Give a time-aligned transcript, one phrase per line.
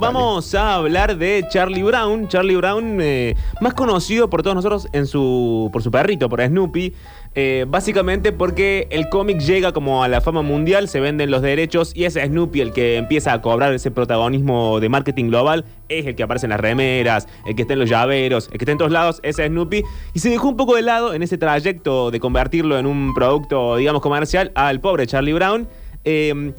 [0.00, 2.28] Vamos a hablar de Charlie Brown.
[2.28, 6.94] Charlie Brown, eh, más conocido por todos nosotros en su, por su perrito, por Snoopy.
[7.34, 11.90] Eh, básicamente porque el cómic llega como a la fama mundial, se venden los derechos
[11.96, 15.64] y es Snoopy el que empieza a cobrar ese protagonismo de marketing global.
[15.88, 18.64] Es el que aparece en las remeras, el que está en los llaveros, el que
[18.64, 19.82] está en todos lados, es Snoopy.
[20.14, 23.74] Y se dejó un poco de lado en ese trayecto de convertirlo en un producto,
[23.74, 25.68] digamos, comercial al pobre Charlie Brown.
[26.04, 26.52] Eh,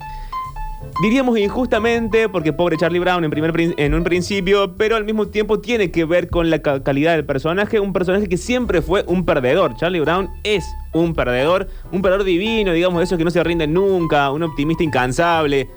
[1.02, 5.60] Diríamos injustamente, porque pobre Charlie Brown en, primer, en un principio, pero al mismo tiempo
[5.60, 9.24] tiene que ver con la ca- calidad del personaje, un personaje que siempre fue un
[9.26, 9.76] perdedor.
[9.78, 13.74] Charlie Brown es un perdedor, un perdedor divino, digamos, de esos que no se rinden
[13.74, 15.70] nunca, un optimista incansable.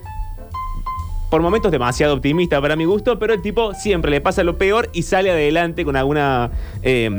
[1.30, 4.90] Por momentos demasiado optimista para mi gusto, pero el tipo siempre le pasa lo peor
[4.92, 6.50] y sale adelante con alguna
[6.82, 7.10] eh,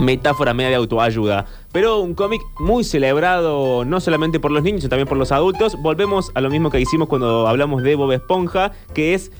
[0.00, 1.46] metáfora media de autoayuda.
[1.72, 5.76] Pero un cómic muy celebrado no solamente por los niños, sino también por los adultos.
[5.80, 9.30] Volvemos a lo mismo que hicimos cuando hablamos de Bob Esponja, que es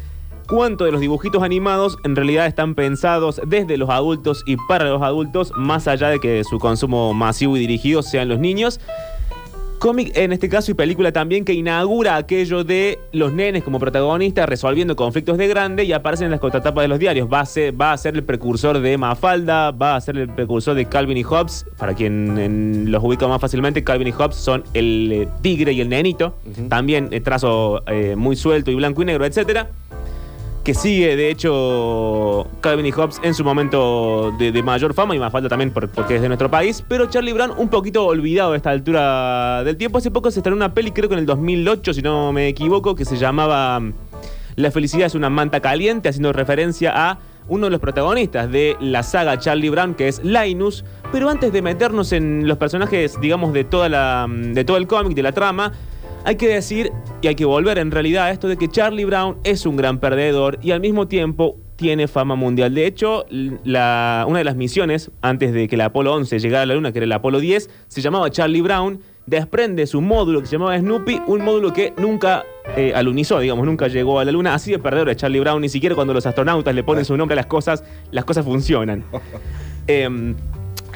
[0.49, 5.03] cuánto de los dibujitos animados en realidad están pensados desde los adultos y para los
[5.03, 8.81] adultos, más allá de que su consumo masivo y dirigido sean los niños.
[9.79, 14.49] Cómic en este caso y película también que inaugura aquello de los nenes como protagonistas
[14.49, 17.29] resolviendo conflictos de grande y aparecen en las contratapas de los diarios.
[17.31, 20.75] Va a, ser, va a ser el precursor de Mafalda, va a ser el precursor
[20.75, 21.67] de Calvin y Hobbes.
[21.77, 25.81] Para quien en- los ubica más fácilmente, Calvin y Hobbes son el eh, tigre y
[25.81, 26.37] el nenito.
[26.69, 29.69] También eh, trazo eh, muy suelto y blanco y negro, etcétera
[30.65, 35.31] que sigue, de hecho, Calvin y Hobbes en su momento de, mayor fama y más
[35.31, 38.57] falta también por- porque es de nuestro país, pero Charlie Brown un poquito olvidado a
[38.57, 39.99] esta altura del tiempo.
[39.99, 42.95] Hace poco se estrenó una peli, creo que en el 2008, si no me equivoco,
[42.95, 43.93] que se llamaba mm,
[44.57, 49.03] La felicidad es una manta caliente, haciendo referencia a uno de los protagonistas de la
[49.03, 50.83] saga Charlie Brown, que es Linus.
[51.13, 54.87] Pero antes de meternos en los personajes, digamos, de, toda la, mm, de todo el
[54.87, 55.73] cómic, de la trama,
[56.25, 56.91] hay que decir
[57.23, 59.99] y hay que volver en realidad a esto de que Charlie Brown es un gran
[59.99, 62.73] perdedor y al mismo tiempo tiene fama mundial.
[62.75, 63.27] De hecho,
[63.65, 66.93] la- una de las misiones antes de que el Apolo 11 llegara a la Luna,
[66.93, 70.79] que era el Apolo 10, se llamaba Charlie Brown, desprende su módulo que se llamaba
[70.79, 72.45] Snoopy, un módulo que nunca
[72.77, 74.55] eh, alunizó, digamos, nunca llegó a la Luna.
[74.55, 77.33] Así de perdedor es Charlie Brown, ni siquiera cuando los astronautas le ponen su nombre
[77.35, 79.05] a las cosas, las cosas funcionan.
[79.87, 80.35] Em,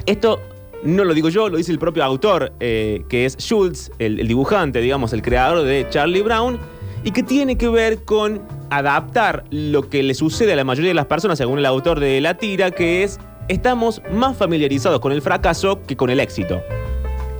[0.07, 0.39] esto
[0.83, 4.27] no lo digo yo, lo dice el propio autor, eh, que es Schultz, el, el
[4.27, 6.59] dibujante, digamos, el creador de Charlie Brown,
[7.03, 10.95] y que tiene que ver con adaptar lo que le sucede a la mayoría de
[10.95, 15.21] las personas, según el autor de la tira, que es, estamos más familiarizados con el
[15.21, 16.61] fracaso que con el éxito.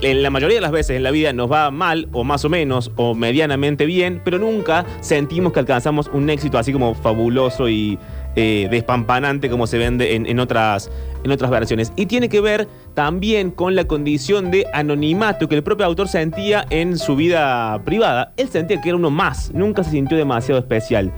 [0.02, 2.50] En la mayoría de las veces en la vida nos va mal, o más o
[2.50, 8.00] menos, o medianamente bien, pero nunca sentimos que alcanzamos un éxito así como fabuloso y
[8.36, 10.90] eh, despampanante como se vende en, otras,
[11.24, 11.92] en otras versiones.
[11.96, 16.66] Y tiene que ver también con la condición de anonimato que el propio autor sentía
[16.70, 18.34] en su vida privada.
[18.38, 21.12] Él sentía que era uno más, nunca se sintió demasiado especial.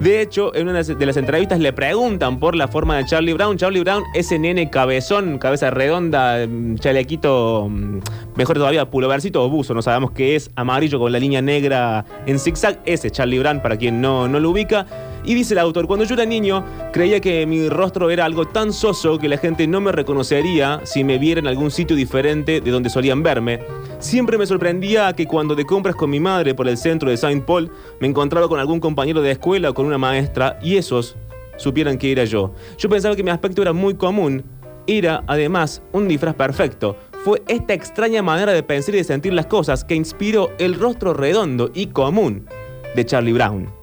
[0.00, 3.04] De hecho, en una de las- de las entrevistas le preguntan por la forma de
[3.04, 3.56] Charlie Brown.
[3.56, 7.98] Charlie Brown, ese nene cabezón, cabeza redonda, mm, chalequito, mm,
[8.36, 12.38] mejor todavía, pulovercito o buzo, no sabemos qué es, amarillo con la línea negra en
[12.38, 12.78] zigzag.
[12.84, 14.86] Ese Charlie Brown, para quien no, no lo ubica.
[15.24, 18.72] Y dice el autor, cuando yo era niño, creía que mi rostro era algo tan
[18.72, 22.70] soso que la gente no me reconocería si me viera en algún sitio diferente de
[22.70, 23.60] donde solían verme.
[23.98, 27.44] Siempre me sorprendía que cuando de compras con mi madre por el centro de Saint
[27.44, 27.70] Paul,
[28.00, 31.16] me encontraba con algún compañero de escuela o con una maestra y esos
[31.56, 32.54] supieran que era yo.
[32.78, 34.44] Yo pensaba que mi aspecto era muy común.
[34.86, 36.96] Era, además, un disfraz perfecto.
[37.24, 41.12] Fue esta extraña manera de pensar y de sentir las cosas que inspiró el rostro
[41.12, 42.46] redondo y común
[42.94, 43.77] de Charlie Brown.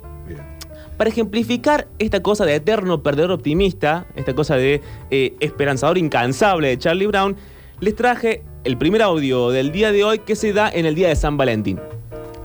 [0.98, 6.78] Para ejemplificar esta cosa de eterno perdedor optimista, esta cosa de eh, esperanzador incansable de
[6.78, 7.36] Charlie Brown,
[7.82, 11.10] les traje el primer audio del día de hoy que se da en el día
[11.10, 11.80] de San Valentín.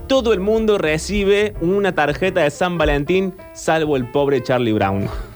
[0.07, 5.30] Todo el mundo recibe una tarjeta de San Valentín, salvo el pobre Charlie Brown.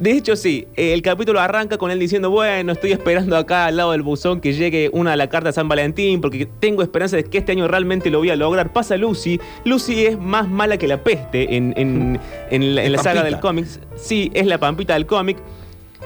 [0.00, 3.92] De hecho, sí, el capítulo arranca con él diciendo, bueno, estoy esperando acá al lado
[3.92, 7.24] del buzón que llegue una de la carta de San Valentín porque tengo esperanza de
[7.24, 8.72] que este año realmente lo voy a lograr.
[8.72, 9.38] Pasa Lucy.
[9.64, 12.18] Lucy es más mala que la peste en, en-
[12.50, 13.66] en la, en la saga del cómic.
[13.96, 15.36] Sí, es la pampita del cómic.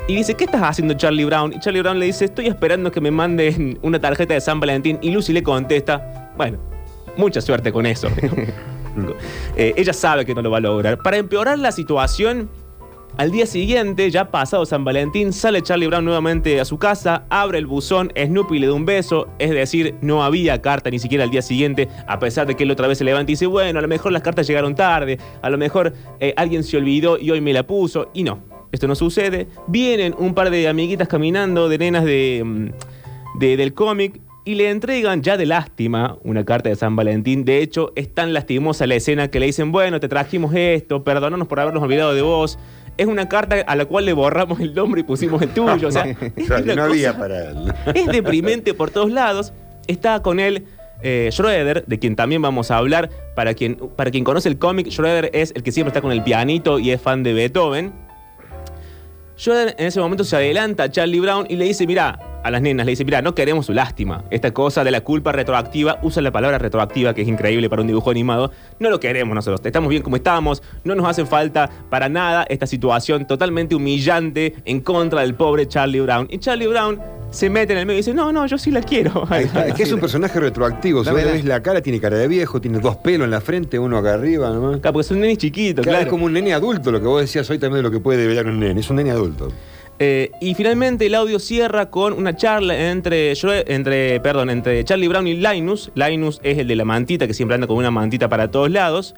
[0.09, 1.53] Y dice, ¿qué estás haciendo Charlie Brown?
[1.53, 4.99] Y Charlie Brown le dice, estoy esperando que me manden una tarjeta de San Valentín.
[5.03, 6.59] Y Lucy le contesta, bueno,
[7.17, 8.09] mucha suerte con eso.
[9.57, 10.99] Eh, ella sabe que no lo va a lograr.
[10.99, 12.49] Para empeorar la situación,
[13.17, 17.59] al día siguiente, ya pasado San Valentín, sale Charlie Brown nuevamente a su casa, abre
[17.59, 21.31] el buzón, Snoopy le da un beso, es decir, no había carta ni siquiera al
[21.31, 23.83] día siguiente, a pesar de que él otra vez se levanta y dice, bueno, a
[23.83, 27.41] lo mejor las cartas llegaron tarde, a lo mejor eh, alguien se olvidó y hoy
[27.41, 28.41] me la puso, y no,
[28.73, 29.47] esto no sucede.
[29.69, 34.69] Vienen un par de amiguitas caminando, de nenas de, mm, de- del cómic, y le
[34.69, 37.47] entregan ya de lástima una carta de San Valentín.
[37.47, 41.49] De hecho, es tan lastimosa la escena que le dicen, bueno, te trajimos esto, perdónanos
[41.49, 42.59] por habernos olvidado de vos.
[42.97, 45.89] Es una carta a la cual le borramos el nombre y pusimos el tuyo.
[45.89, 46.05] O sea,
[46.37, 47.75] es, no había para él.
[47.95, 49.53] es deprimente por todos lados.
[49.87, 50.67] Está con él
[51.03, 53.11] eh, Schroeder, de quien también vamos a hablar.
[53.35, 56.23] Para quien, para quien conoce el cómic, Schroeder es el que siempre está con el
[56.23, 57.93] pianito y es fan de Beethoven.
[59.37, 62.61] Schroeder en ese momento se adelanta a Charlie Brown y le dice, mira, a las
[62.61, 64.23] nenas, le dice, mira, no queremos su lástima.
[64.31, 67.89] Esta cosa de la culpa retroactiva, usa la palabra retroactiva, que es increíble para un
[67.89, 69.63] dibujo animado, no lo queremos nosotros.
[69.65, 74.81] Estamos bien como estamos, no nos hace falta para nada esta situación totalmente humillante en
[74.81, 76.27] contra del pobre Charlie Brown.
[76.31, 77.01] Y Charlie Brown
[77.31, 79.25] se mete en el medio y dice, no, no, yo sí la quiero.
[79.31, 81.03] Ahí está, es que es un personaje retroactivo.
[81.03, 83.79] Si vos ves la cara, tiene cara de viejo, tiene dos pelos en la frente,
[83.79, 84.81] uno acá arriba nomás.
[84.81, 86.05] Claro, porque es un nene chiquito, Claro, claro.
[86.05, 88.21] Es como un nene adulto, lo que vos decías hoy también de lo que puede
[88.21, 88.81] develar un nene.
[88.81, 89.49] Es un nene adulto.
[89.99, 93.33] Eh, y finalmente el audio cierra con una charla entre,
[93.67, 95.93] entre, perdón, entre Charlie Brown y Linus.
[95.95, 99.15] Linus es el de la mantita, que siempre anda con una mantita para todos lados.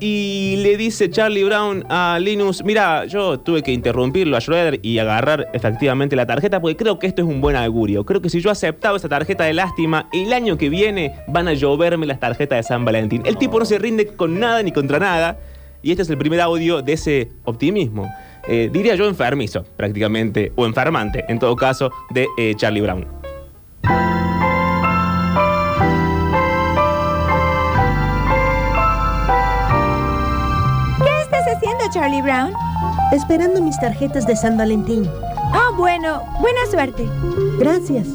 [0.00, 4.98] Y le dice Charlie Brown a Linus, mira, yo tuve que interrumpirlo a Schroeder y
[4.98, 8.04] agarrar efectivamente la tarjeta porque creo que esto es un buen augurio.
[8.04, 11.54] Creo que si yo aceptaba esa tarjeta de lástima, el año que viene van a
[11.54, 13.22] lloverme las tarjetas de San Valentín.
[13.24, 15.40] El tipo no se rinde con nada ni contra nada.
[15.82, 18.08] Y este es el primer audio de ese optimismo.
[18.50, 23.06] Eh, diría yo enfermizo, prácticamente, o enfermante, en todo caso, de eh, Charlie Brown.
[31.04, 32.54] ¿Qué estás haciendo, Charlie Brown?
[33.12, 35.06] Esperando mis tarjetas de San Valentín.
[35.52, 37.06] Oh, bueno, buena suerte.
[37.58, 38.06] Gracias.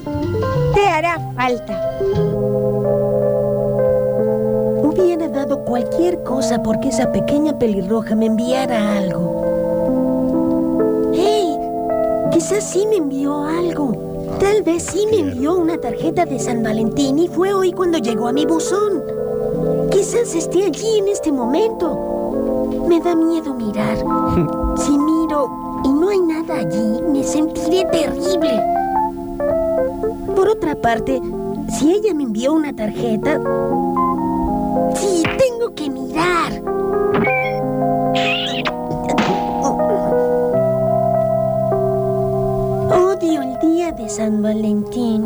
[0.74, 1.80] Te hará falta.
[4.82, 9.43] Hubiera dado cualquier cosa porque esa pequeña pelirroja me enviara algo.
[12.34, 13.92] Quizás sí me envió algo.
[14.40, 18.28] Tal vez sí me envió una tarjeta de San Valentín y fue hoy cuando llegó
[18.28, 19.04] a mi buzón.
[19.92, 22.86] Quizás esté allí en este momento.
[22.88, 23.98] Me da miedo mirar.
[24.76, 28.60] Si miro y no hay nada allí, me sentiré terrible.
[30.36, 31.22] Por otra parte,
[31.78, 33.40] si ella me envió una tarjeta...
[34.96, 36.83] Sí, tengo que mirar.
[43.96, 45.24] De San Valentín.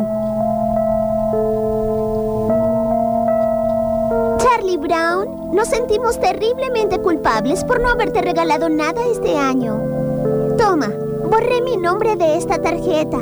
[4.38, 9.80] Charlie Brown, nos sentimos terriblemente culpables por no haberte regalado nada este año.
[10.58, 10.92] Toma,
[11.30, 13.18] borré mi nombre de esta tarjeta.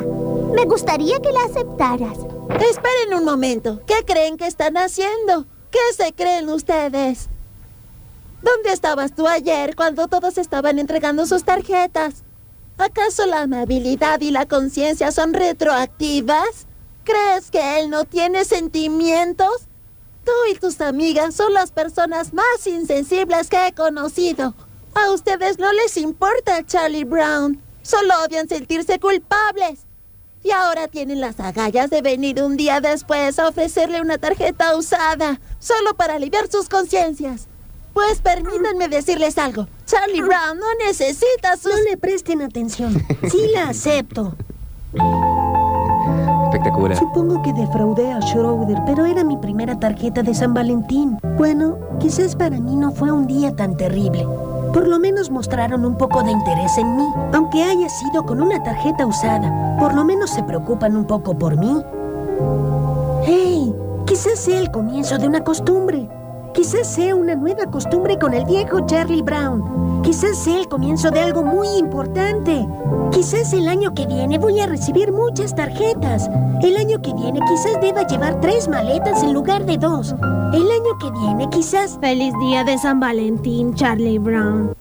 [0.53, 2.17] Me gustaría que la aceptaras.
[2.59, 3.79] Esperen un momento.
[3.85, 5.45] ¿Qué creen que están haciendo?
[5.71, 7.29] ¿Qué se creen ustedes?
[8.41, 12.23] ¿Dónde estabas tú ayer cuando todos estaban entregando sus tarjetas?
[12.77, 16.67] ¿Acaso la amabilidad y la conciencia son retroactivas?
[17.03, 19.67] ¿Crees que él no tiene sentimientos?
[20.23, 24.53] Tú y tus amigas son las personas más insensibles que he conocido.
[24.93, 27.61] A ustedes no les importa Charlie Brown.
[27.81, 29.85] Solo odian sentirse culpables.
[30.43, 35.41] Y ahora tienen las agallas de venir un día después a ofrecerle una tarjeta usada,
[35.59, 37.47] solo para aliviar sus conciencias.
[37.97, 39.65] Pues permítanme decirles algo.
[39.87, 41.71] Charlie Brown no necesita sus...
[41.71, 42.93] No le presten atención.
[43.27, 44.35] Sí la acepto.
[46.43, 46.95] Espectacular.
[46.95, 51.17] Supongo que defraudé a Schroeder, pero era mi primera tarjeta de San Valentín.
[51.37, 54.27] Bueno, quizás para mí no fue un día tan terrible.
[54.73, 57.07] Por lo menos mostraron un poco de interés en mí.
[57.33, 61.57] Aunque haya sido con una tarjeta usada, por lo menos se preocupan un poco por
[61.57, 61.81] mí.
[63.25, 63.73] ¡Hey!
[64.05, 66.07] Quizás sea el comienzo de una costumbre.
[66.57, 70.01] Quizás sea una nueva costumbre con el viejo Charlie Brown.
[70.01, 72.65] Quizás sea el comienzo de algo muy importante.
[73.11, 76.27] Quizás el año que viene voy a recibir muchas tarjetas.
[76.63, 80.15] El año que viene quizás deba llevar tres maletas en lugar de dos.
[80.51, 81.99] El año que viene quizás...
[82.01, 84.73] Feliz día de San Valentín, Charlie Brown.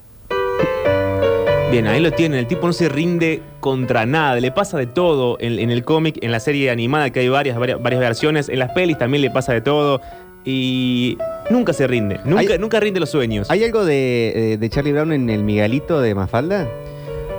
[1.71, 2.38] Bien, ahí lo tienen.
[2.38, 4.40] El tipo no se rinde contra nada.
[4.40, 7.59] Le pasa de todo en, en el cómic, en la serie animada, que hay varias,
[7.59, 8.49] varias, varias versiones.
[8.49, 10.00] En las pelis también le pasa de todo.
[10.47, 11.19] Y
[11.50, 12.21] nunca se rinde.
[12.25, 13.50] Nunca, Hay- nunca rinde los sueños.
[13.50, 16.69] ¿Hay algo de, eh, de Charlie Brown en el Miguelito de Mafalda?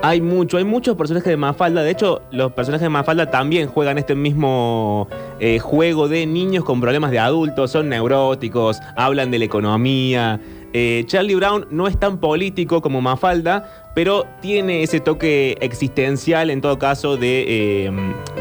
[0.03, 1.81] Hay mucho, hay muchos personajes de Mafalda.
[1.81, 5.07] De hecho, los personajes de Mafalda también juegan este mismo
[5.39, 10.39] eh, juego de niños con problemas de adultos, son neuróticos, hablan de la economía.
[10.79, 16.61] Eh, Charlie Brown no es tan político como Mafalda, pero tiene ese toque existencial en
[16.61, 17.91] todo caso de, eh,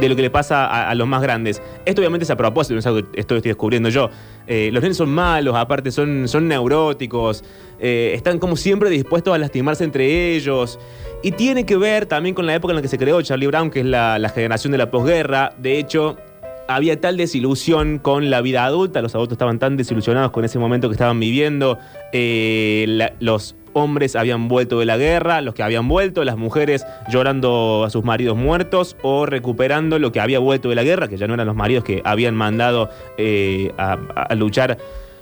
[0.07, 1.63] lo que le pasa a, los más grandes.
[1.87, 4.11] Esto obviamente es a propósito, no es algo que esto estoy descubriendo yo.
[4.47, 7.43] Eh, los nenes son malos, aparte son, son neuróticos,
[7.79, 10.79] están como siempre dispuestos a lastimarse entre ellos.
[11.23, 13.71] Y tiene que ver también con la época en la que se creó Charlie Brown,
[13.71, 15.55] que es la, la generación de la posguerra.
[15.57, 16.19] De hecho,
[16.69, 20.89] había tal desilusión con la vida adulta, los adultos estaban tan desilusionados con ese momento
[20.89, 21.79] que estaban viviendo,
[22.13, 27.85] eh, los hombres habían vuelto de la guerra, los que habían vuelto, las mujeres llorando
[27.85, 31.27] a sus maridos muertos o recuperando lo que había vuelto de la guerra, que ya
[31.27, 34.79] no eran los maridos que habían mandado eh, a luchar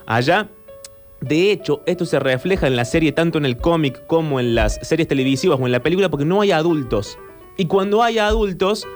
[0.07, 0.49] allá.
[1.21, 4.79] De hecho, esto se refleja en la serie tanto en el cómic como en las
[4.83, 7.19] series televisivas o en la película porque no hay adultos.
[7.57, 8.87] Y cuando hay adultos,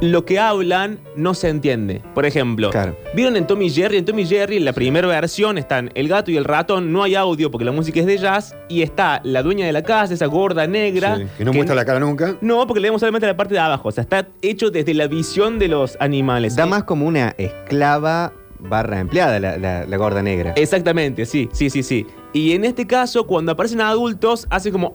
[0.00, 2.02] lo que hablan no se entiende.
[2.14, 2.96] Por ejemplo, Claro.
[3.14, 3.96] ¿vieron en Tommy Jerry?
[3.98, 7.16] En Tommy Jerry, en la primera versión, están el gato y el ratón, no hay
[7.16, 10.26] audio porque la música es de jazz, y está la dueña de la casa, esa
[10.26, 11.16] gorda negra.
[11.16, 12.36] Sí, que no muestra la cara nunca.
[12.40, 13.88] No, porque leemos solamente la parte de abajo.
[13.88, 16.54] O sea, está hecho desde la visión de los animales.
[16.54, 20.52] Da Eh, más como una esclava barra empleada la, la- la gorda negra.
[20.56, 22.06] Exactamente, sí, sí, sí, sí.
[22.32, 24.94] Y en este caso, cuando aparecen adultos, hace como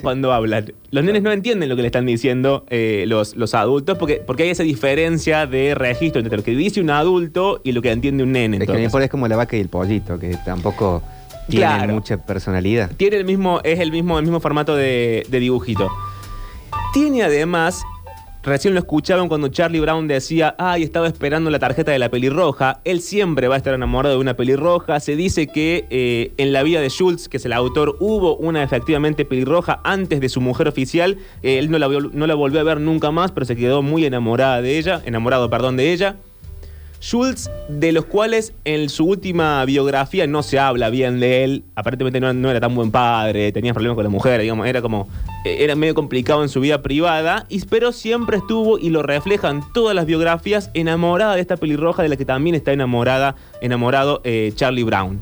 [0.00, 0.72] cuando hablan.
[0.90, 4.44] Los nenes no entienden lo que le están diciendo eh, los, los adultos porque, porque
[4.44, 8.22] hay esa diferencia de registro entre lo que dice un adulto y lo que entiende
[8.22, 8.58] un nene.
[8.58, 11.02] es que mejor es como la vaca y el pollito, que tampoco
[11.48, 11.94] Claro.
[11.94, 12.90] mucha personalidad.
[12.96, 15.88] Tiene el mismo, es el mismo, el mismo formato de, de dibujito.
[16.92, 17.82] Tiene además,
[18.48, 22.80] recién lo escuchaban cuando Charlie Brown decía, ay, estaba esperando la tarjeta de la pelirroja.
[22.84, 24.98] Él siempre va a estar enamorado de una pelirroja.
[25.00, 28.62] Se dice que eh, en la vida de Schultz, que es el autor, hubo una
[28.62, 31.18] efectivamente pelirroja antes de su mujer oficial.
[31.42, 34.04] Eh, él no la, no la volvió a ver nunca más, pero se quedó muy
[34.04, 36.16] enamorada de ella, enamorado, perdón, de ella.
[37.00, 41.64] Schultz, de los cuales en su última biografía no se habla bien de él.
[41.76, 45.08] Aparentemente no, era tan buen padre, tenía problemas con la mujer, digamos, era como.
[45.44, 49.94] eh, Era medio complicado en su vida privada, pero siempre estuvo, y lo reflejan todas
[49.94, 54.82] las biografías, enamorada de esta pelirroja de la que también está enamorada, enamorado eh, Charlie
[54.82, 55.20] Brown.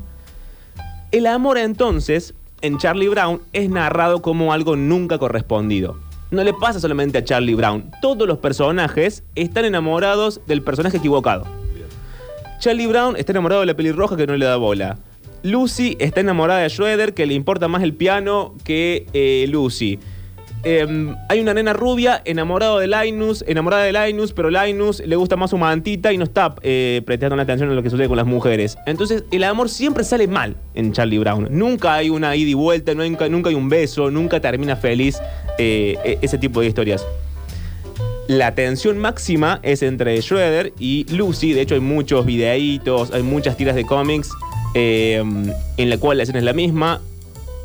[1.11, 5.97] El amor entonces, en Charlie Brown, es narrado como algo nunca correspondido.
[6.31, 7.91] No le pasa solamente a Charlie Brown.
[8.01, 11.45] Todos los personajes están enamorados del personaje equivocado.
[12.59, 14.97] Charlie Brown está enamorado de la pelirroja que no le da bola.
[15.43, 19.99] Lucy está enamorada de Schroeder, que le importa más el piano que eh, Lucy.
[20.63, 25.35] Em, hay una nena rubia enamorada de Linus, enamorada de Linus, pero Linus le gusta
[25.35, 28.25] más su mantita y no está eh, prestando atención a lo que sucede con las
[28.25, 28.75] mujeres.
[28.87, 31.47] Entonces, el amor siempre sale mal en Charlie Brown.
[31.51, 35.19] Nunca hay una ida y vuelta, nunca, hay un beso, nunca termina feliz
[35.59, 37.05] eh, e- ese tipo de historias.
[38.27, 41.53] La tensión máxima es entre Schroeder y Lucy.
[41.53, 44.29] De hecho, hay muchos videitos, hay muchas tiras de cómics
[44.73, 45.23] eh,
[45.77, 47.01] en la cual la escena es la misma.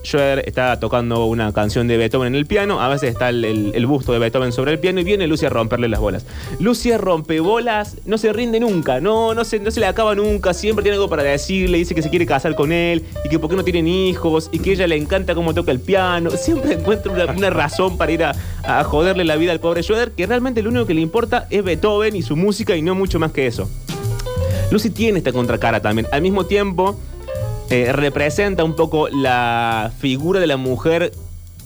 [0.05, 2.81] Schroeder está tocando una canción de Beethoven en el piano.
[2.81, 5.89] A veces está el, busto de Beethoven sobre el piano y viene Lucy a romperle
[5.89, 6.27] las bolas.
[6.59, 10.55] Lucy rompe bolas, no se rinde nunca, no, no, se, no se le acaba nunca.
[10.55, 11.79] Siempre tiene algo para decirle.
[11.79, 14.59] Dice que se quiere casar con él y que por qué no tienen hijos y
[14.59, 16.31] que ella le encanta cómo toca el piano.
[16.37, 18.33] Siempre encuentra una, una razón para ir a,
[18.65, 21.63] a joderle la vida al pobre Schroeder, que realmente lo único que le importa es
[21.63, 23.69] Beethoven y su música y no mucho más que eso.
[24.73, 26.09] Lucy tiene esta contracara también.
[26.13, 26.99] Al mismo tiempo,
[27.73, 31.11] eh, representa un poco la figura de la mujer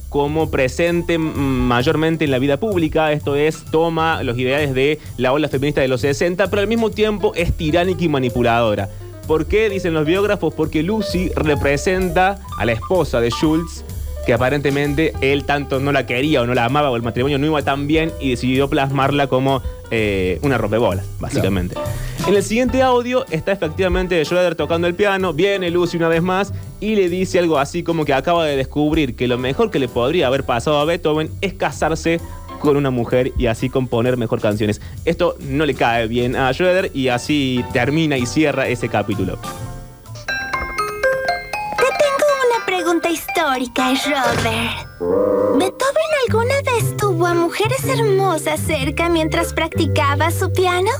[0.08, 3.10] como presente mayormente en la vida pública.
[3.10, 6.92] Esto es, toma los ideales de la ola feminista de los 60, pero al mismo
[6.92, 8.88] tiempo es tiránica y manipuladora.
[9.26, 9.68] ¿Por qué?
[9.68, 13.82] Dicen los biógrafos, porque Lucy representa a la esposa de Schultz,
[14.24, 17.46] que aparentemente él tanto no la quería o no la amaba o el matrimonio no
[17.46, 19.60] iba tan bien y decidió plasmarla como
[19.90, 21.74] eh, una rompebolas, básicamente.
[22.26, 26.52] En el siguiente audio está efectivamente Schroeder tocando el piano, viene Lucy una vez más
[26.80, 29.86] y le dice algo así como que acaba de descubrir que lo mejor que le
[29.86, 32.20] podría haber pasado a Beethoven es casarse
[32.58, 34.80] con una mujer y así componer mejor canciones.
[35.04, 39.38] Esto no le cae bien a Schroeder y así termina y cierra ese capítulo.
[41.76, 44.70] Te tengo una pregunta histórica, Schroeder.
[45.58, 50.90] ¿Beethoven alguna vez tuvo a mujeres hermosas cerca mientras practicaba su piano?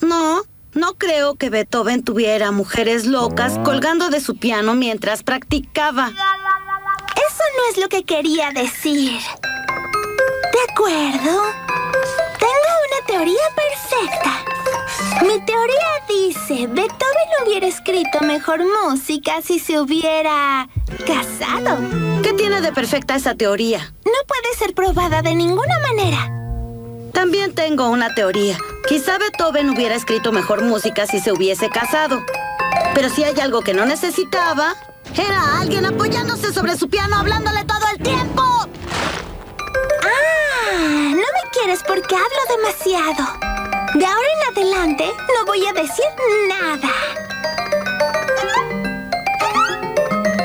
[0.00, 0.42] No,
[0.74, 6.08] no creo que Beethoven tuviera mujeres locas colgando de su piano mientras practicaba.
[6.08, 9.20] Eso no es lo que quería decir.
[10.52, 11.42] De acuerdo.
[12.38, 14.44] Tengo una teoría perfecta.
[15.22, 20.68] Mi teoría dice, Beethoven hubiera escrito mejor música si se hubiera
[21.06, 21.78] casado.
[22.22, 23.94] ¿Qué tiene de perfecta esa teoría?
[24.04, 26.30] No puede ser probada de ninguna manera.
[27.12, 28.58] También tengo una teoría.
[28.86, 32.22] Quizá Beethoven hubiera escrito mejor música si se hubiese casado.
[32.94, 34.74] Pero si hay algo que no necesitaba,
[35.16, 38.42] era alguien apoyándose sobre su piano hablándole todo el tiempo.
[40.02, 43.54] Ah, no me quieres porque hablo demasiado.
[43.94, 46.04] De ahora en adelante no voy a decir
[46.48, 46.90] nada.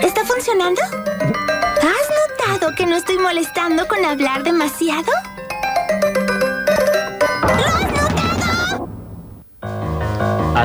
[0.02, 0.82] ¿Está funcionando?
[0.82, 5.12] ¿Has notado que no estoy molestando con hablar demasiado?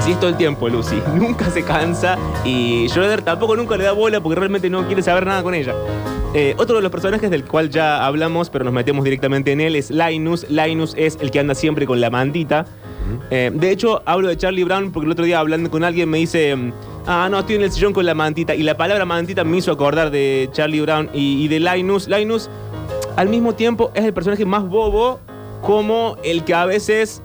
[0.04, 0.96] Así es todo el tiempo, Lucy.
[1.14, 5.24] Nunca se cansa y Schroeder tampoco nunca le da bola porque realmente no quiere saber
[5.24, 5.72] nada con ella.
[6.34, 9.76] Eh, otro de los personajes del cual ya hablamos, pero nos metemos directamente en él,
[9.76, 10.44] es Linus.
[10.50, 12.66] Linus es el que anda siempre con la mantita.
[13.30, 16.18] Eh, de hecho, hablo de Charlie Brown porque el otro día hablando con alguien me
[16.18, 16.54] dice,
[17.06, 18.54] ah, no, estoy en el sillón con la mantita.
[18.54, 22.08] Y la palabra mantita me hizo acordar de Charlie Brown y, y de Linus.
[22.08, 22.50] Linus,
[23.16, 25.18] al mismo tiempo, es el personaje más bobo
[25.62, 27.22] como el que a veces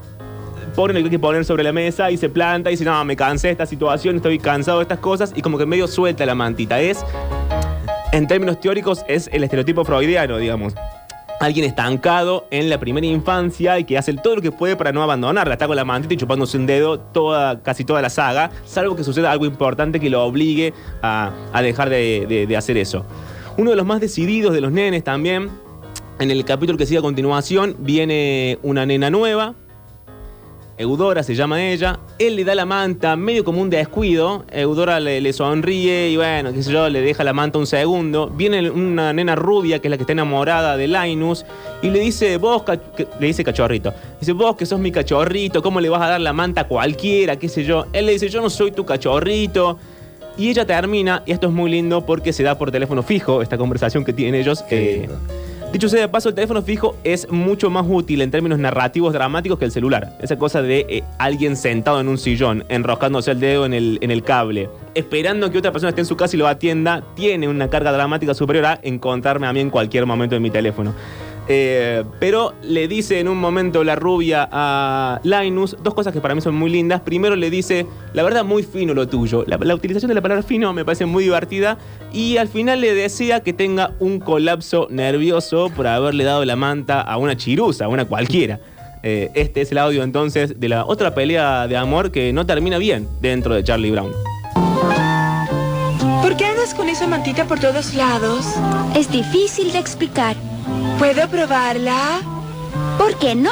[0.80, 3.04] pone lo que hay que poner sobre la mesa y se planta y dice, no,
[3.04, 6.26] me cansé de esta situación, estoy cansado de estas cosas y como que medio suelta
[6.26, 6.80] la mantita.
[6.80, 7.04] Es,
[8.14, 10.74] en términos teóricos, es el estereotipo freudiano, digamos.
[11.42, 15.04] Alguien estancado en la primera infancia y que hace todo lo que puede para no
[15.04, 15.56] abandonarla.
[15.56, 19.04] Está con la mantita y chupándose un dedo toda, casi toda la saga, salvo que
[19.04, 23.06] suceda algo importante que lo obligue a, a dejar de, de- de hacer eso.
[23.58, 25.50] Uno de los más decididos de los nenes también,
[26.20, 29.56] en el capítulo que sigue a continuación, viene una nena nueva,
[30.80, 32.00] Eudora se llama ella.
[32.18, 34.46] Él le da la manta medio como un descuido.
[34.50, 38.30] Eudora le, le sonríe y bueno, qué sé yo, le deja la manta un segundo.
[38.30, 41.46] Viene una nena rubia que es la que está enamorada de Linus
[41.82, 42.64] y le dice, vos,
[43.20, 43.94] le dice cachorrito.
[44.22, 47.38] Dice, vos que sos mi cachorrito, ¿cómo le vas a dar la manta a cualquiera?
[47.38, 47.88] ¿Qué sé yo?
[47.92, 49.78] Él le dice, yo no soy tu cachorrito.
[50.38, 53.58] Y ella termina, y esto es muy lindo porque se da por teléfono fijo, esta
[53.58, 54.64] conversación que tienen ellos.
[54.70, 55.10] eh,
[55.72, 59.60] Dicho sea de paso, el teléfono fijo es mucho más útil en términos narrativos dramáticos
[59.60, 60.18] que el celular.
[60.20, 64.10] Esa cosa de eh, alguien sentado en un sillón, enroscándose el dedo en el, en
[64.10, 67.70] el cable, esperando que otra persona esté en su casa y lo atienda, tiene una
[67.70, 70.96] carga dramática superior a encontrarme a mí en cualquier momento de mi teléfono.
[71.52, 76.36] Eh, pero le dice en un momento la rubia a Linus dos cosas que para
[76.36, 77.02] mí son muy lindas.
[77.02, 79.44] Primero le dice, la verdad, muy fino lo tuyo.
[79.48, 81.80] La, la utilización de la palabra fino me parece muy divertida.
[82.14, 87.02] Y al final le desea que tenga un colapso nervioso por haberle dado la manta
[87.02, 88.60] a una chirusa, a una cualquiera.
[89.02, 92.78] Eh, este es el audio entonces de la otra pelea de amor que no termina
[92.78, 94.12] bien dentro de Charlie Brown.
[96.22, 98.46] ¿Por qué andas con esa mantita por todos lados?
[98.96, 100.36] Es difícil de explicar.
[101.00, 102.20] ¿Puedo probarla?
[102.98, 103.52] ¿Por qué no?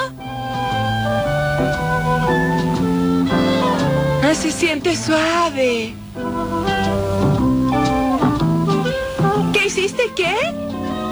[4.21, 5.95] Ah, se siente suave.
[9.53, 10.35] ¿Qué hiciste qué?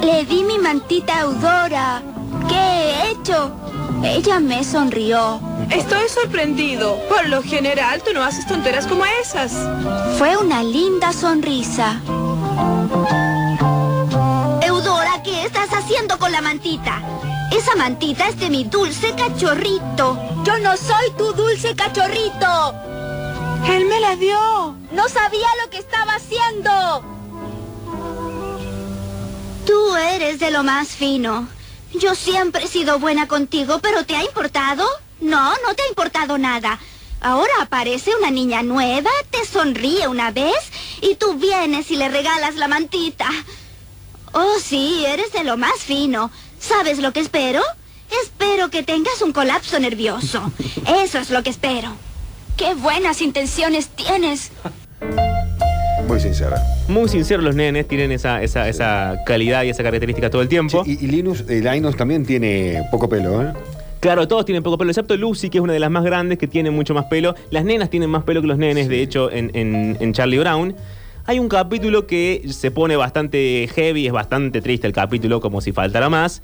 [0.04, 2.02] Le di mi mantita a.
[2.50, 3.56] ¿Qué he hecho?
[4.04, 5.40] Ella me sonrió.
[5.72, 7.00] Estoy sorprendido.
[7.08, 9.54] Por lo general, tú no haces tonteras como esas.
[10.18, 12.02] Fue una linda sonrisa.
[15.96, 17.02] Haciendo con la mantita?
[17.52, 20.20] Esa mantita es de mi dulce cachorrito.
[20.44, 22.76] Yo no soy tu dulce cachorrito.
[23.66, 24.76] Él me la dio.
[24.92, 27.02] No sabía lo que estaba haciendo.
[29.66, 31.48] Tú eres de lo más fino.
[31.94, 34.86] Yo siempre he sido buena contigo, pero ¿te ha importado?
[35.22, 36.78] No, no te ha importado nada.
[37.22, 40.58] Ahora aparece una niña nueva, te sonríe una vez
[41.00, 43.30] y tú vienes y le regalas la mantita.
[44.36, 46.30] Oh, sí, eres de lo más fino.
[46.60, 47.62] ¿Sabes lo que espero?
[48.24, 50.52] Espero que tengas un colapso nervioso.
[51.04, 51.90] Eso es lo que espero.
[52.58, 54.52] ¡Qué buenas intenciones tienes!
[56.08, 56.62] Muy sincera.
[56.88, 60.84] Muy sinceros los nenes, tienen esa, esa, esa calidad y esa característica todo el tiempo.
[60.86, 63.54] Y, y Linus, eh, Linus también tiene poco pelo, ¿eh?
[64.02, 66.46] Claro, todos tienen poco pelo, excepto Lucy, que es una de las más grandes, que
[66.48, 67.34] tiene mucho más pelo.
[67.50, 70.76] Las nenas tienen más pelo que los nenes, de hecho, en, en- en Charlie Brown.
[71.28, 75.72] Hay un capítulo que se pone bastante heavy, es bastante triste el capítulo, como si
[75.72, 76.44] faltara más.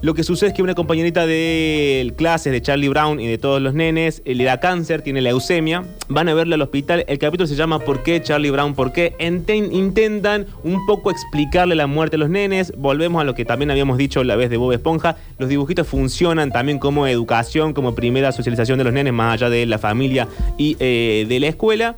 [0.00, 3.60] Lo que sucede es que una compañerita de clases de Charlie Brown y de todos
[3.60, 7.04] los nenes eh, le da cáncer, tiene leucemia, van a verla al hospital.
[7.08, 8.74] El capítulo se llama ¿Por qué Charlie Brown?
[8.74, 9.16] ¿Por qué?
[9.18, 12.72] Intentan un poco explicarle la muerte a los nenes.
[12.76, 15.16] Volvemos a lo que también habíamos dicho la vez de Bob Esponja.
[15.38, 19.66] Los dibujitos funcionan también como educación, como primera socialización de los nenes, más allá de
[19.66, 21.96] la familia y eh, de la escuela.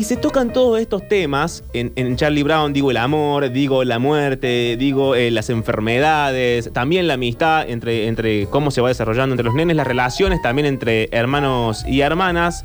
[0.00, 4.78] Y se tocan todos estos temas en, Charlie Brown, digo el amor, digo la muerte,
[4.78, 9.54] digo eh, las enfermedades, también la amistad entre, entre cómo se va desarrollando entre los
[9.54, 12.64] nenes, las relaciones también entre hermanos y hermanas,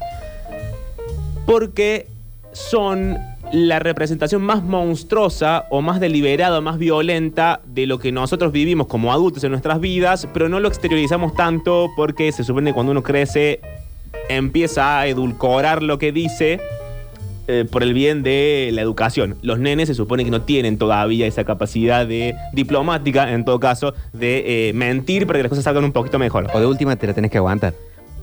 [1.46, 2.08] porque
[2.54, 3.18] son
[3.52, 9.12] la representación más monstruosa o más deliberada, más violenta de lo que nosotros vivimos como
[9.12, 13.04] adultos en nuestras vidas, pero no lo exteriorizamos tanto porque se supone que cuando uno
[13.04, 13.60] crece
[14.30, 16.62] empieza a edulcorar lo que dice
[17.48, 19.38] eh, por el bien de la educación.
[19.42, 23.94] Los nenes se supone que no tienen todavía esa capacidad de diplomática, en todo caso,
[24.14, 26.48] de eh, mentir para que las cosas salgan un poquito mejor.
[26.54, 27.74] O de última te la tenés que aguantar.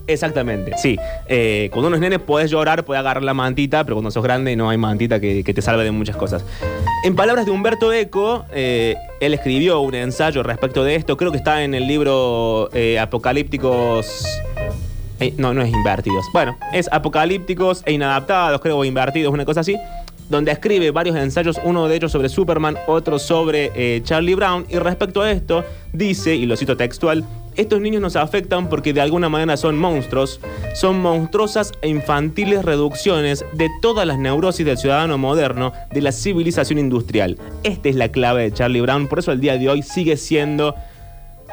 [0.06, 0.98] Exactamente, sí.
[1.28, 4.56] Eh, cuando uno es nene puedes llorar, puedes agarrar la mantita, pero cuando sos grande
[4.56, 6.44] no hay mantita que, que te salve de muchas cosas.
[7.04, 11.38] En palabras de Humberto Eco, eh, él escribió un ensayo respecto de esto, creo que
[11.38, 14.24] está en el libro eh, Apocalípticos
[15.22, 16.26] Eh, no, no es invertidos.
[16.32, 19.76] Bueno, es apocalípticos e inadaptados, creo, o invertidos, una cosa así.
[20.28, 24.66] Donde escribe varios ensayos, uno de ellos sobre Superman, otro sobre eh, Charlie Brown.
[24.68, 29.00] Y respecto a esto, dice, y lo cito textual, estos niños nos afectan porque de
[29.00, 30.40] alguna manera son monstruos,
[30.74, 36.78] son monstruosas e infantiles reducciones de todas las neurosis del ciudadano moderno, de la civilización
[36.78, 37.37] industrial.
[37.62, 40.74] Esta es la clave de Charlie Brown, por eso el día de hoy sigue siendo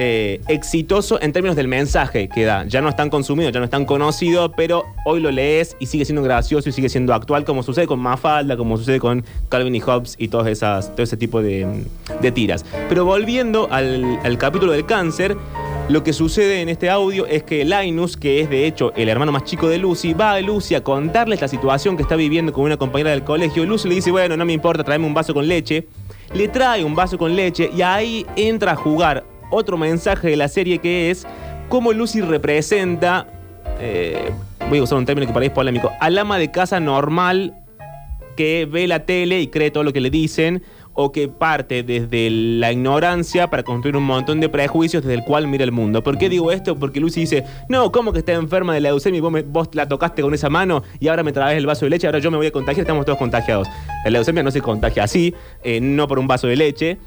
[0.02, 2.66] eh, exitoso en términos del mensaje que da.
[2.66, 5.88] Ya no es tan consumido, ya no es tan conocido, pero hoy lo lees y
[5.88, 9.76] sigue siendo gracioso y sigue siendo actual, como sucede con Mafalda, como sucede con Calvin
[9.76, 11.84] y Hobbes y todo ese tipo de,
[12.34, 12.66] tiras.
[12.88, 15.36] Pero volviendo al, al capítulo del cáncer,
[15.90, 19.32] lo que sucede en este audio es que Linus, que es de hecho el hermano
[19.32, 22.64] más chico de Lucy, va a Lucy a contarle esta situación que está viviendo con
[22.64, 23.66] una compañera del colegio.
[23.66, 25.88] Lucy le dice, bueno, no me importa, tráeme un vaso con leche.
[26.34, 30.48] Le trae un vaso con leche y ahí entra a jugar otro mensaje de la
[30.48, 31.26] serie que es
[31.70, 33.28] cómo Lucy representa,
[33.80, 34.32] eh,
[34.70, 37.56] voy a usar un término que es polémico, al ama de casa normal
[38.36, 42.30] que ve la tele y cree todo lo que le dicen o que parte desde
[42.30, 46.04] la ignorancia para construir un montón de prejuicios desde el cual mira el mundo.
[46.04, 46.78] ¿Por qué digo esto?
[46.78, 50.22] Porque Lucy dice, no, ¿cómo que está enferma de la leucemia y vos la tocaste
[50.22, 52.48] con esa mano y ahora me traes el vaso de leche, ahora yo me voy
[52.48, 53.68] a contagiar, estamos todos contagiados.
[54.04, 55.34] La leucemia no se contagia así,
[55.64, 56.98] eh, no por un vaso de leche.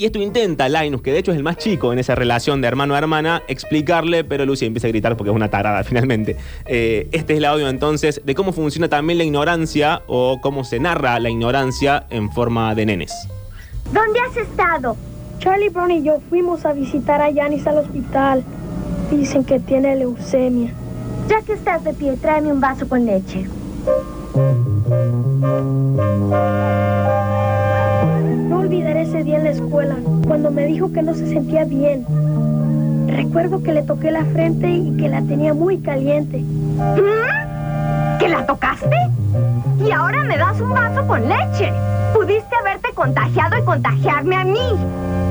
[0.00, 2.68] Y esto intenta Linus, que de hecho es el más chico en esa relación de
[2.68, 6.36] hermano a hermana, explicarle, pero Lucy empieza a gritar porque es una tarada finalmente.
[6.64, 10.80] Eh, este es el audio entonces de cómo funciona también la ignorancia o cómo se
[10.80, 13.12] narra la ignorancia en forma de nenes.
[13.92, 14.96] ¿Dónde has estado?
[15.38, 18.42] Charlie Brown y yo fuimos a visitar a Yanis al hospital.
[19.10, 20.72] Dicen que tiene leucemia.
[21.28, 23.44] Ya que estás de pie, tráeme un vaso con leche.
[28.96, 32.04] Ese día en la escuela, cuando me dijo que no se sentía bien.
[33.08, 36.44] Recuerdo que le toqué la frente y que la tenía muy caliente.
[38.18, 38.96] ¿Que la tocaste?
[39.84, 41.72] Y ahora me das un vaso con leche.
[42.14, 44.76] Pudiste haberte contagiado y contagiarme a mí.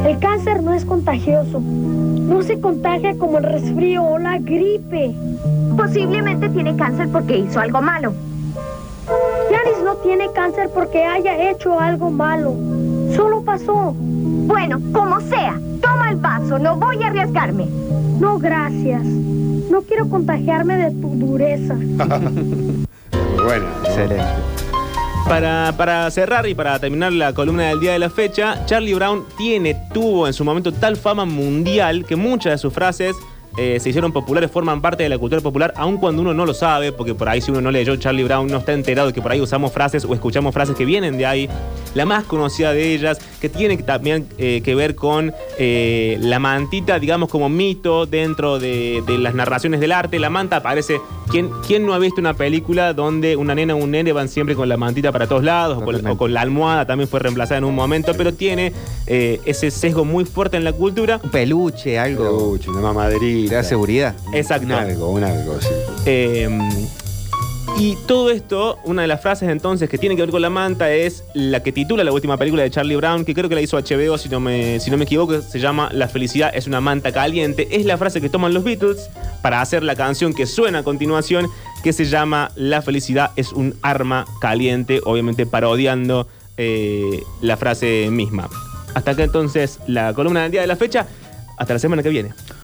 [0.05, 1.59] El cáncer no es contagioso.
[1.59, 5.13] No se contagia como el resfrío o la gripe.
[5.77, 8.13] Posiblemente tiene cáncer porque hizo algo malo.
[9.51, 12.55] Yanis no tiene cáncer porque haya hecho algo malo.
[13.15, 13.93] Solo pasó.
[13.95, 17.67] Bueno, como sea, toma el vaso, no voy a arriesgarme.
[18.19, 19.03] No, gracias.
[19.03, 21.73] No quiero contagiarme de tu dureza.
[21.75, 23.65] Muy buena.
[23.65, 23.85] ¿no?
[23.85, 24.23] Excelente.
[25.27, 29.25] Para, para cerrar y para terminar la columna del día de la fecha, Charlie Brown
[29.37, 33.15] tiene, tuvo en su momento tal fama mundial que muchas de sus frases
[33.61, 36.53] eh, se hicieron populares, forman parte de la cultura popular, aun cuando uno no lo
[36.53, 39.21] sabe, porque por ahí si uno no leyó Charlie Brown no está enterado de que
[39.21, 41.49] por ahí usamos frases o escuchamos frases que vienen de ahí.
[41.93, 46.99] La más conocida de ellas, que tiene también eh, que ver con eh, la mantita,
[46.99, 50.19] digamos como mito dentro de, de las narraciones del arte.
[50.19, 53.91] La manta aparece, ¿quién, ¿quién no ha visto una película donde una nena o un
[53.91, 56.11] nene van siempre con la mantita para todos lados, o con, Totalmente.
[56.11, 58.71] o con la almohada, también fue reemplazada en un momento, pero tiene
[59.07, 61.19] eh, ese sesgo muy fuerte en la cultura.
[61.23, 62.23] Un peluche, algo.
[62.23, 63.48] Peluche, una mamadrita.
[63.49, 64.15] Te da seguridad.
[64.31, 64.67] Exacto.
[64.67, 65.69] Un algo, un algo, sí.
[66.05, 66.47] Eh,
[67.77, 70.91] y todo esto, una de las frases entonces que tiene que ver con la manta
[70.91, 73.77] es la que titula la última película de Charlie Brown, que creo que la hizo
[73.77, 77.11] HBO, si no me, si no me equivoco, se llama La felicidad es una manta
[77.11, 77.67] caliente.
[77.71, 79.09] Es la frase que toman los Beatles
[79.41, 81.47] para hacer la canción que suena a continuación,
[81.83, 88.49] que se llama La felicidad es un arma caliente, obviamente parodiando eh, la frase misma.
[88.93, 91.07] Hasta acá entonces la columna del día de la fecha.
[91.57, 92.31] Hasta la semana que viene.